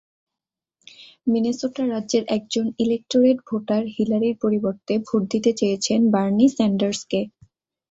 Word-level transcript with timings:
Minnesota 1.27 1.83
রাজ্যের 1.85 2.23
একজন 2.37 2.65
electorate 2.79 3.37
voter 3.47 3.83
হিলারির 3.95 4.35
পরিবর্তে 4.43 4.93
ভোট 5.07 5.21
দিতে 5.33 5.51
চেয়েছেন 5.59 5.99
বার্নি 6.13 6.45
স্যান্ডার্সকে। 6.49 7.19